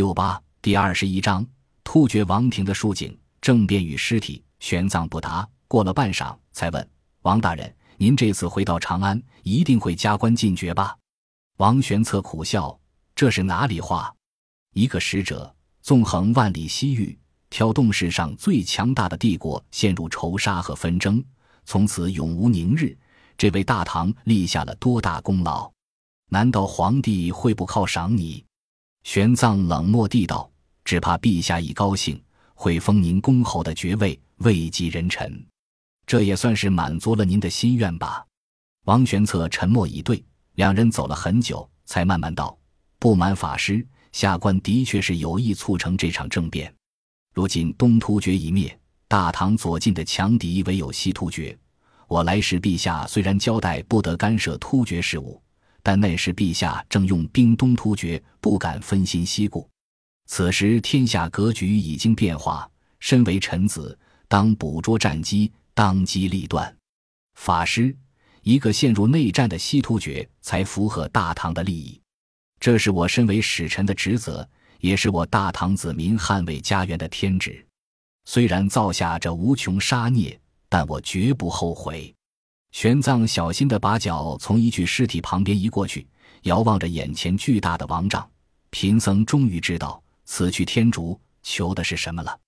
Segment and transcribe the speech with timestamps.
[0.00, 1.46] 六八第二十一章
[1.84, 4.42] 突厥王庭的竖井政变与尸体。
[4.58, 10.96] 玄奘不答，过了半晌，才问王大人：“您这次回到长安，一定会加官进爵吧？”
[11.60, 12.80] 王玄策苦笑
[13.14, 14.10] ：“这是哪里话？
[14.72, 17.18] 一个使者纵横万里西域，
[17.50, 21.22] 挑动世上最强大的帝国陷入仇杀和纷争，
[21.66, 22.96] 从此永无宁日。
[23.36, 25.70] 这为大唐立下了多大功劳？
[26.30, 28.42] 难道皇帝会不犒赏你？”
[29.02, 30.48] 玄奘冷漠地道
[30.84, 32.22] ：“只怕陛下一高兴，
[32.54, 35.44] 会封您公侯的爵位，位极人臣。
[36.06, 38.24] 这也算是满足了您的心愿吧。”
[38.86, 40.22] 王玄策沉默以对，
[40.54, 42.56] 两人走了很久，才慢慢道
[42.98, 46.72] ：“不瞒法师，下官的确是有意促成这场政变。
[47.32, 48.78] 如今东突厥已灭，
[49.08, 51.56] 大唐左近的强敌唯有西突厥。
[52.06, 55.40] 我来时，陛下虽然交代不得干涉突厥事务。”
[55.82, 59.68] 但那时陛下正用兵东突厥，不敢分心西顾。
[60.26, 62.70] 此时天下格局已经变化，
[63.00, 66.76] 身为臣子，当捕捉战机，当机立断。
[67.34, 67.96] 法师，
[68.42, 72.00] 一个陷入内战的西突厥，才符合大唐的利益。
[72.60, 74.48] 这是我身为使臣的职责，
[74.80, 77.66] 也是我大唐子民捍卫家园的天职。
[78.26, 82.14] 虽然造下这无穷杀孽，但我绝不后悔。
[82.72, 86.06] 玄奘小心地把脚从一具尸体旁边移过去，
[86.42, 88.28] 遥望着眼前巨大的王帐。
[88.70, 92.38] 贫僧终于知道此去天竺求的是什么了。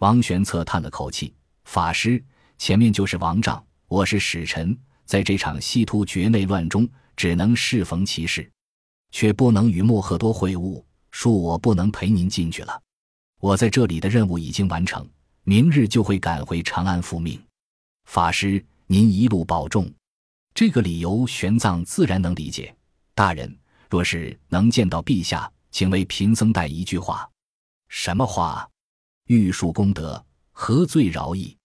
[0.00, 1.32] 王玄策叹了口气
[1.64, 2.22] ：“法师，
[2.58, 8.50] 前面就是王帐，我是使臣，在这场西突厥内乱中，只能适逢其事，
[9.12, 12.82] 却不能与莫赫多会晤，恕我不能陪您进去了。
[13.40, 15.08] 我在这里的任务已经完成，
[15.44, 17.40] 明日就会赶回长安复命。
[18.06, 18.62] 法师。”
[18.92, 19.88] 您一路保重，
[20.52, 22.74] 这个理由玄奘自然能理解。
[23.14, 23.56] 大人
[23.88, 27.30] 若是能见到陛下，请为贫僧带一句话。
[27.86, 28.68] 什么话？
[29.26, 31.56] 玉树功德，何罪饶矣？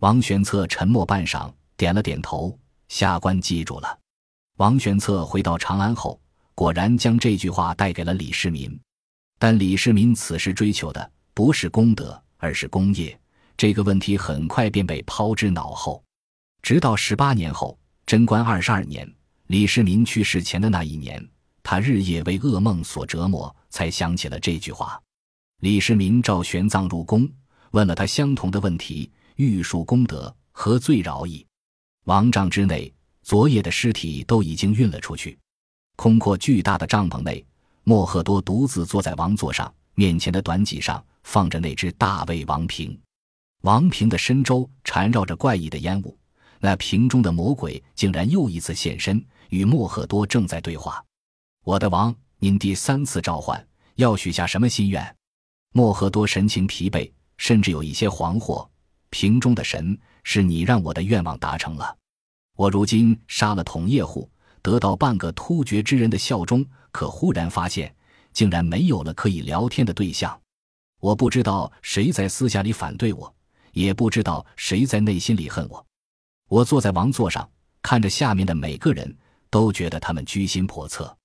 [0.00, 2.58] 王玄策沉默半晌，点了点头。
[2.88, 3.96] 下官记住了。
[4.56, 6.20] 王玄策回到长安后，
[6.56, 8.76] 果然将这句话带给了李世民。
[9.38, 13.16] 但李世民此时追求的不是功德，而是功业。
[13.56, 16.03] 这个问题很快便被抛之脑后。
[16.64, 19.06] 直到十八年后，贞观二十二年，
[19.48, 21.22] 李世民去世前的那一年，
[21.62, 24.98] 他日夜为噩梦所折磨，才想起了这句话。
[25.60, 27.28] 李世民召玄奘入宫，
[27.72, 31.46] 问了他相同的问题：“玉树功德，何罪饶矣？”
[32.08, 32.90] 王帐之内，
[33.22, 35.38] 昨夜的尸体都已经运了出去。
[35.96, 37.44] 空阔巨大的帐篷内，
[37.82, 42.98] 莫赫多独自坐在王座上，面前的短戟上放着那只大卫王瓶，
[43.64, 46.16] 王瓶的身周缠绕着怪异的烟雾。
[46.64, 51.04] 那瓶中的魔鬼竟然又一次现身，与莫赫多正在对话。
[51.62, 53.62] 我的王，您第三次召唤，
[53.96, 55.14] 要许下什么心愿？
[55.74, 58.66] 莫赫多神情疲惫，甚至有一些惶惑。
[59.10, 61.94] 瓶中的神是你让我的愿望达成了。
[62.56, 64.26] 我如今杀了统叶户，
[64.62, 67.94] 得到半个突厥之人的效忠，可忽然发现，
[68.32, 70.40] 竟然没有了可以聊天的对象。
[70.98, 73.30] 我不知道谁在私下里反对我，
[73.72, 75.84] 也不知道谁在内心里恨我。
[76.48, 77.48] 我坐在王座上，
[77.82, 79.16] 看着下面的每个人，
[79.50, 81.16] 都觉得他们居心叵测。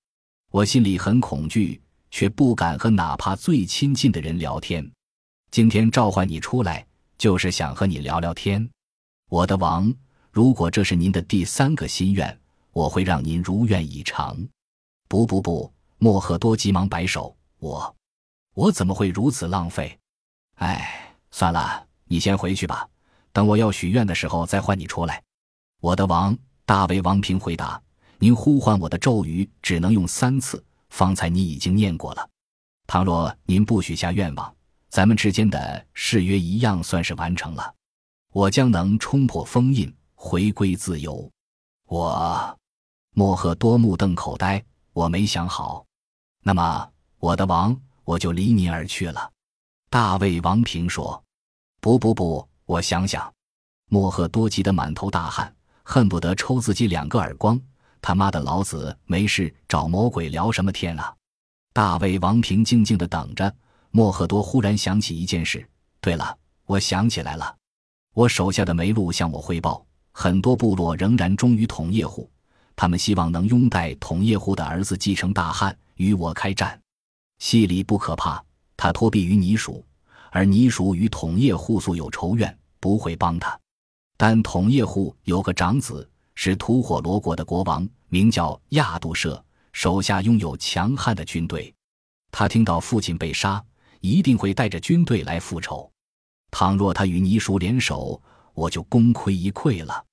[0.52, 4.90] 我心里很恐惧，却不敢和哪怕最亲近的人聊天。
[5.52, 6.85] 今天召唤你出来，
[7.18, 8.68] 就是想和你聊聊天。
[9.29, 9.94] 我的王，
[10.31, 12.40] 如果这是您的第三个心愿，
[12.72, 14.38] 我会让您如愿以偿。
[15.08, 15.72] 不不不！
[15.97, 17.96] 莫赫多急忙摆手，我，
[18.56, 20.00] 我怎么会如此浪费？
[20.56, 22.88] 哎，算了，你先回去吧。
[23.31, 25.22] 等我要许愿的时候再唤你出来，
[25.81, 26.38] 我的王。
[26.66, 27.81] 大卫王平回答
[28.19, 32.29] ：“您呼唤我的咒语只能用三次，方才你已经念过了。
[32.85, 34.56] 倘若您不许下愿望，
[34.88, 37.73] 咱们之间的誓约一样算是完成了。
[38.34, 41.28] 我将能冲破封印，回归自由。”
[41.90, 42.57] 我，
[43.16, 44.63] 莫赫多目瞪口呆，
[44.94, 45.84] 我没想好。
[46.44, 49.31] 那么，我的王，我就离您而去了。
[49.90, 51.23] 大卫王平说
[51.82, 53.34] ：“不不不。”我想想，
[53.88, 55.52] 莫赫多急得满头大汗，
[55.82, 57.60] 恨不得抽自己两个耳光。
[58.00, 61.12] 他妈的，老子没事找魔鬼聊什么天啊！
[61.74, 63.52] 大卫王平静静的等着。
[63.90, 65.68] 莫赫多忽然想起一件事，
[66.00, 66.38] 对了，
[66.68, 67.56] 我想起来了，
[68.14, 72.30] 我手下的梅禄向我汇报，很多部落仍然忠于统叶户，
[72.76, 76.80] 他们希望能拥戴统叶户的儿子继承大汉，与我开战。
[77.40, 78.40] 戏里不可怕，
[78.78, 79.84] 他托庇于泥鼠。
[80.32, 83.59] 而泥鼠与统叶户素有仇怨，不会帮他。
[84.17, 91.73] 但统叶户有个长子是吐火罗国的国王，名叫亚杜舍，手下拥有强悍的军队。
[92.31, 93.64] 他听到父亲被杀，
[94.02, 95.90] 一定会带着军队来复仇。
[96.52, 98.22] 倘若他与倪叔联手，
[98.53, 100.05] 我就功亏一篑了。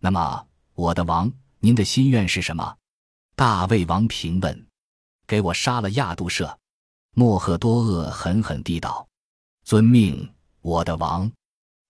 [0.00, 2.76] 那么，我的王，您的心愿是什么？
[3.34, 4.66] 大魏王平问。
[5.26, 6.58] 给我杀了亚杜舍。
[7.14, 9.08] 莫赫多厄狠狠地道
[9.64, 10.28] ：“遵命，
[10.60, 11.30] 我的王。”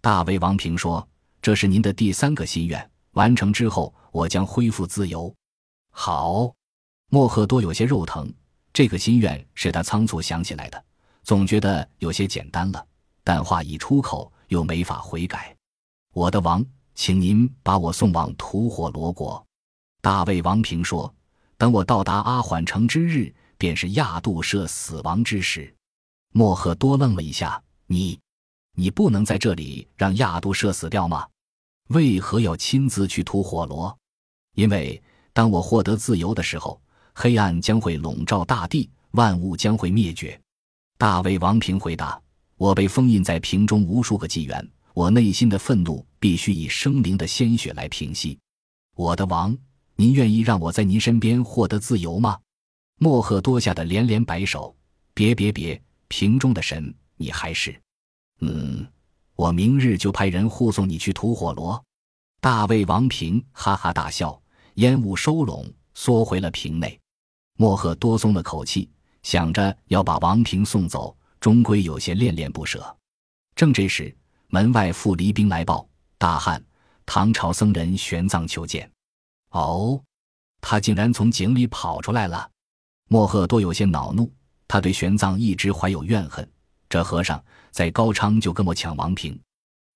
[0.06, 1.05] 大卫王平说
[1.43, 5.35] ：“这是您的第三个心愿，完成之后，我将恢复自由。”
[5.91, 6.55] 好，
[7.11, 8.32] 莫赫多有些肉疼。
[8.73, 10.81] 这个心愿是他仓促想起来的，
[11.25, 12.87] 总觉得有些简单了，
[13.25, 15.53] 但话一出口又没法悔改。
[16.12, 16.64] 我的王，
[16.94, 19.44] 请您把我送往吐火罗国。”
[20.00, 21.12] 大卫王平说
[21.58, 25.75] ：“等我到达阿缓城之日。”便是亚杜舍死亡之时，
[26.32, 28.20] 莫赫多愣了一下：“你，
[28.78, 31.26] 你不能在这里让亚杜舍死掉吗？
[31.88, 33.96] 为何要亲自去吐火罗？
[34.55, 35.02] 因为
[35.32, 36.78] 当我获得自由的时候，
[37.14, 40.38] 黑暗将会笼罩大地，万物将会灭绝。”
[40.99, 42.20] 大卫王平回答
[42.56, 48.38] ：“我被封印在瓶中无数个纪元，我内心的愤怒必须以生灵的鲜血来平息。
[48.94, 49.56] 我的王，
[49.94, 52.38] 您愿意让我在您身边获得自由吗？”
[53.00, 54.76] 莫赫多吓得连连摆手
[55.14, 55.81] ：“别别别！
[56.08, 57.75] 瓶中的神，你还是……
[58.41, 58.87] 嗯，
[59.35, 61.83] 我明日就派人护送你去吐火罗。”
[62.41, 64.41] 大卫王平哈哈大笑，
[64.75, 66.99] 烟雾收拢，缩回了瓶内。
[67.59, 68.88] 莫赫多松了口气，
[69.23, 72.97] 想着要把王平送走，终归有些恋恋不舍。
[73.56, 74.15] 正这时，
[74.49, 76.62] 门外复离兵来报：“大汉，
[77.05, 78.89] 唐朝僧人玄奘求见。”
[79.50, 80.00] 哦，
[80.61, 82.50] 他竟然从井里跑出来了。
[83.09, 84.31] 莫赫多有些恼怒，
[84.69, 86.49] 他对玄奘一直怀有怨恨。
[86.96, 89.38] 这和尚在高昌就跟我抢王平，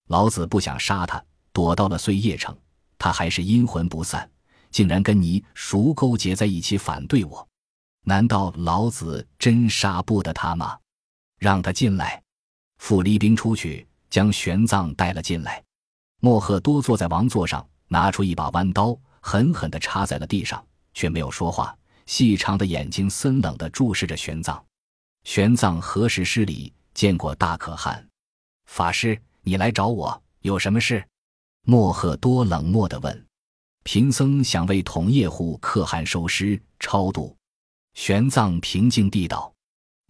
[0.08, 2.54] 老子不想杀他，躲到了碎叶城，
[2.98, 4.30] 他还是阴魂不散，
[4.70, 7.48] 竟然跟你熟勾结在一起反对我。
[8.04, 10.78] 难道老子真杀不得他吗？
[11.38, 12.22] 让他进来。
[12.76, 15.64] 傅离兵出去，将玄奘带了进来。
[16.20, 20.62] 莫赫多坐在王座上，拿出一把弯刀，狠狠地插在了地上，
[20.92, 21.74] 却没有说话。
[22.04, 24.60] 细长的眼睛森冷地注视着玄奘。
[25.24, 28.06] 玄奘何时失礼见过大可汗？
[28.66, 31.04] 法师，你来找我有什么事？
[31.66, 33.26] 莫赫多冷漠地问。
[33.82, 37.36] 贫僧想为统叶护可汗收尸超度。
[37.94, 39.52] 玄奘平静地道。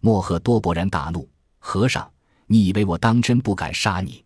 [0.01, 1.29] 莫赫多勃然大怒
[1.59, 2.11] ：“和尚，
[2.47, 4.23] 你以为我当真不敢杀你？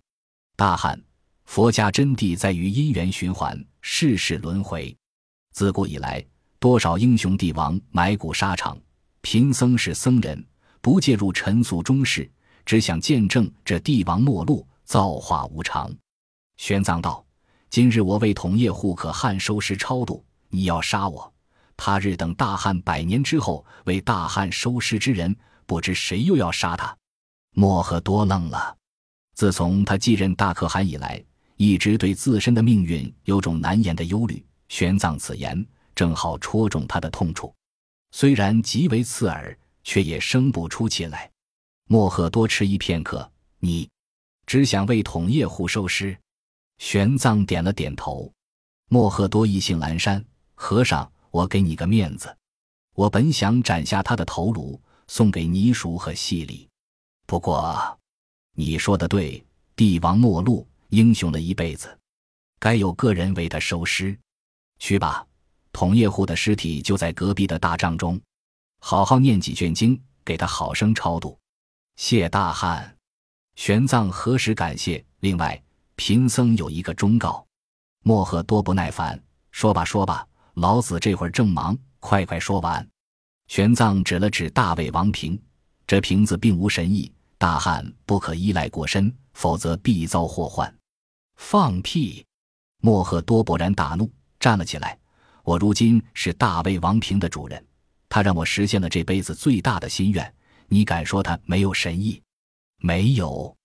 [0.56, 1.01] 大汉，
[1.46, 4.96] 佛家真谛在于因缘循环，世事轮回。
[5.51, 6.25] 自古以来。”
[6.58, 8.75] 多少英雄帝王埋骨沙场，
[9.22, 10.44] 贫僧是僧人，
[10.81, 12.28] 不介入尘俗中事，
[12.65, 15.94] 只想见证这帝王末路，造化无常。
[16.57, 17.23] 玄奘道
[17.69, 21.31] ：“今日我为统叶护可汗收尸超度，你要杀我；
[21.77, 25.35] 他日等大汉百年之后，为大汉收尸之人，
[25.65, 26.95] 不知谁又要杀他。”
[27.56, 28.75] 莫赫多愣了。
[29.35, 31.23] 自从他继任大可汗以来，
[31.57, 34.44] 一直对自身的命运有种难言的忧虑。
[34.69, 35.65] 玄奘此言。
[35.94, 37.56] 正好戳中他的痛处，
[38.12, 41.31] 虽然极为刺耳，却也生不出气来。
[41.88, 43.88] 莫赫多迟疑片刻，你
[44.48, 46.18] 只想为统叶护收尸？
[46.80, 48.34] 玄奘点了点头。
[48.90, 52.36] 莫赫多意兴阑珊，和尚，我给你个面子，
[52.96, 56.68] 我本想斩下他的头颅，送给倪叔和细里。
[57.28, 58.00] 不过，
[58.56, 61.96] 你说的对，帝王末路，英雄了一辈子，
[62.58, 64.18] 该有个人为他收尸。
[64.80, 65.24] 去吧。
[65.72, 68.20] 统叶护的尸体就在隔壁的大帐中，
[68.80, 71.38] 好好念几卷经，给他好生超度。
[71.96, 72.98] 谢大汉，
[73.56, 75.04] 玄奘何时感谢？
[75.22, 75.60] 另外，
[75.96, 77.46] 贫僧有一个忠告。
[78.04, 79.18] 莫赫多不耐烦，
[79.52, 82.86] 说吧说吧，老子这会儿正忙，快快说完。
[83.48, 85.42] 玄奘指了指大卫王平，
[85.88, 90.72] 这瓶子并无神意，大汉不可依赖过深，否则必遭祸患。
[91.38, 92.25] 放屁！
[92.82, 95.00] 莫赫多勃然大怒，站了起来。
[95.44, 97.66] 我如今是大卫王平的主人，
[98.10, 100.34] 他让我实现了这辈子最大的心愿。
[100.67, 102.22] 你敢说他没有神意？
[102.77, 103.55] 没有。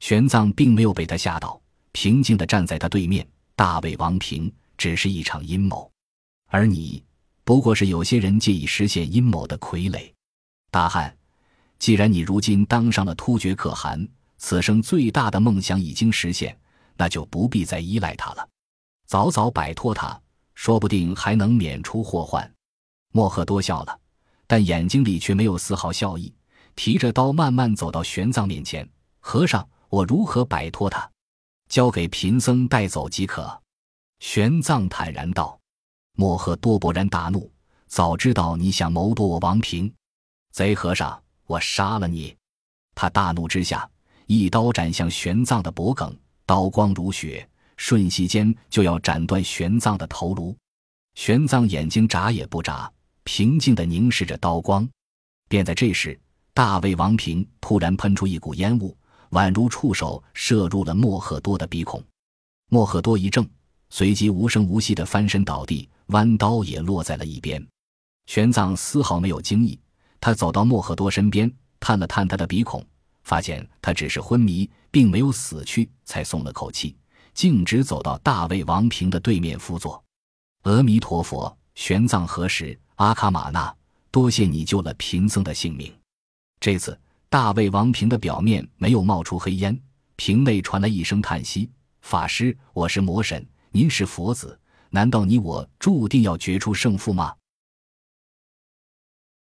[0.00, 1.60] 玄奘并没有被他吓到，
[1.92, 3.26] 平静地站在他对面。
[3.54, 5.88] 大魏王平只是一场阴谋，
[6.48, 7.02] 而你
[7.44, 10.10] 不过是有些人借以实现阴谋的傀儡。
[10.70, 11.14] 大汉，
[11.78, 16.58] 既然你如今当上了突厥可汗，此生最大的梦想已经实现，
[16.96, 18.48] 那就不必再依赖他了，
[19.06, 20.20] 早早摆脱他。
[20.54, 22.52] 说不定还能免除祸患。
[23.12, 23.98] 莫赫多笑了，
[24.46, 26.32] 但眼睛里却没有丝毫笑意，
[26.76, 28.88] 提着刀慢慢走到玄奘面前。
[29.20, 31.10] 和尚，我如何摆脱他？
[31.68, 33.60] 交给贫僧带走即可。
[34.20, 35.58] 玄奘坦然道。
[36.14, 37.50] 莫赫多勃然大怒，
[37.86, 39.90] 早知道你想谋夺我王平，
[40.52, 42.36] 贼和尚，我杀了你！
[42.94, 43.88] 他大怒之下，
[44.26, 46.14] 一刀斩向玄奘的脖颈，
[46.44, 47.48] 刀光如血，
[47.78, 50.54] 瞬息间就要斩断玄奘的头颅。
[51.14, 52.92] 玄奘眼睛眨也不眨，
[53.24, 54.86] 平静地凝视着刀光。
[55.48, 56.20] 便在这时，
[56.54, 58.94] 大魏王平突然喷出一股烟雾，
[59.30, 62.02] 宛如触手射入了莫赫多的鼻孔。
[62.68, 63.48] 莫赫多一怔，
[63.88, 67.66] 随即无声无息地翻身倒地，弯刀也落在了一边。
[68.26, 69.80] 玄奘丝毫没有惊异，
[70.20, 72.84] 他走到莫赫多身边，探了探他的鼻孔，
[73.24, 76.94] 发现他只是昏迷，并没有死去，才松了口气，
[77.32, 80.02] 径直走到大魏王平的对面辅佐。
[80.64, 82.78] 阿弥陀佛，玄奘何时？
[82.96, 83.74] 阿卡玛纳，
[84.10, 85.90] 多谢你救了贫僧的性命。
[86.62, 86.96] 这次
[87.28, 89.76] 大魏王瓶的表面没有冒出黑烟，
[90.14, 91.68] 瓶内传来一声叹息
[92.02, 94.56] ：“法师，我是魔神，您是佛子，
[94.88, 97.34] 难道你我注定要决出胜负吗？”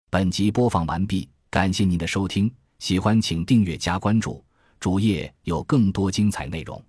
[0.09, 2.49] 本集播放完毕，感谢您的收听，
[2.79, 4.41] 喜欢请订阅加关注，
[4.79, 6.81] 主页有更多精彩内容。